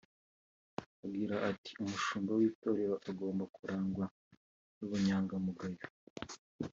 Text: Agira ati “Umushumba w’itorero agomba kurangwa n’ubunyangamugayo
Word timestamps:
Agira 1.05 1.35
ati 1.49 1.71
“Umushumba 1.83 2.31
w’itorero 2.39 2.95
agomba 3.09 3.43
kurangwa 3.55 4.05
n’ubunyangamugayo 4.77 5.81